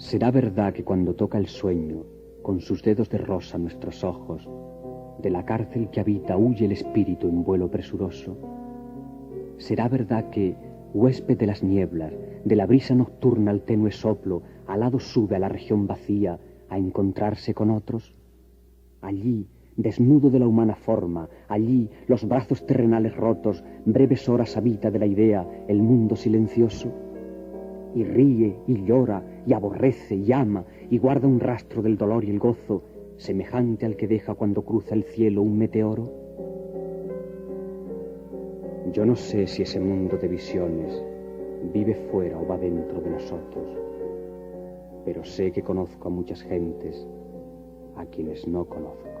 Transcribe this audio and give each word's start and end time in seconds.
¿Será 0.00 0.30
verdad 0.30 0.72
que 0.72 0.82
cuando 0.82 1.14
toca 1.14 1.36
el 1.36 1.46
sueño, 1.46 2.04
con 2.40 2.60
sus 2.60 2.82
dedos 2.82 3.10
de 3.10 3.18
rosa 3.18 3.58
nuestros 3.58 4.02
ojos, 4.02 4.48
de 5.20 5.28
la 5.28 5.44
cárcel 5.44 5.90
que 5.90 6.00
habita 6.00 6.38
huye 6.38 6.64
el 6.64 6.72
espíritu 6.72 7.28
en 7.28 7.44
vuelo 7.44 7.70
presuroso? 7.70 8.34
¿Será 9.58 9.88
verdad 9.88 10.30
que, 10.30 10.56
huésped 10.94 11.36
de 11.36 11.46
las 11.46 11.62
nieblas, 11.62 12.14
de 12.46 12.56
la 12.56 12.64
brisa 12.64 12.94
nocturna 12.94 13.50
al 13.50 13.60
tenue 13.60 13.92
soplo, 13.92 14.40
alado 14.66 14.98
sube 14.98 15.36
a 15.36 15.38
la 15.38 15.50
región 15.50 15.86
vacía 15.86 16.40
a 16.70 16.78
encontrarse 16.78 17.52
con 17.52 17.70
otros? 17.70 18.16
Allí, 19.02 19.48
desnudo 19.76 20.30
de 20.30 20.38
la 20.38 20.48
humana 20.48 20.76
forma, 20.76 21.28
allí, 21.46 21.90
los 22.06 22.26
brazos 22.26 22.64
terrenales 22.64 23.14
rotos, 23.14 23.62
breves 23.84 24.30
horas 24.30 24.56
habita 24.56 24.90
de 24.90 24.98
la 24.98 25.06
idea 25.06 25.46
el 25.68 25.82
mundo 25.82 26.16
silencioso 26.16 27.09
y 27.94 28.04
ríe 28.04 28.56
y 28.66 28.84
llora 28.84 29.22
y 29.46 29.52
aborrece 29.52 30.16
y 30.16 30.32
ama 30.32 30.64
y 30.90 30.98
guarda 30.98 31.26
un 31.26 31.40
rastro 31.40 31.82
del 31.82 31.96
dolor 31.96 32.24
y 32.24 32.30
el 32.30 32.38
gozo 32.38 32.82
semejante 33.16 33.86
al 33.86 33.96
que 33.96 34.08
deja 34.08 34.34
cuando 34.34 34.62
cruza 34.62 34.94
el 34.94 35.04
cielo 35.04 35.42
un 35.42 35.58
meteoro? 35.58 36.10
Yo 38.92 39.04
no 39.04 39.14
sé 39.14 39.46
si 39.46 39.62
ese 39.62 39.78
mundo 39.78 40.16
de 40.16 40.26
visiones 40.26 41.04
vive 41.72 41.94
fuera 42.10 42.38
o 42.38 42.46
va 42.46 42.56
dentro 42.56 43.00
de 43.00 43.10
nosotros, 43.10 43.68
pero 45.04 45.22
sé 45.22 45.52
que 45.52 45.62
conozco 45.62 46.08
a 46.08 46.10
muchas 46.10 46.42
gentes 46.42 47.06
a 47.96 48.06
quienes 48.06 48.48
no 48.48 48.64
conozco. 48.64 49.19